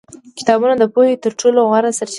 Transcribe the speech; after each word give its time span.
کتابونه 0.37 0.73
د 0.77 0.83
پوهې 0.93 1.15
تر 1.23 1.31
ټولو 1.39 1.59
غوره 1.69 1.91
سرچینه 1.97 2.07
دي. 2.07 2.09